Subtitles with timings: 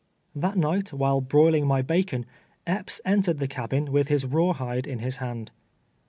[0.33, 2.25] That night, while broiling my bacon,
[2.65, 5.51] Epps entered the cabin with his rawhide in his hand.